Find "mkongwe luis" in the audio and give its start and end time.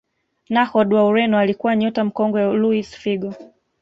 2.05-2.95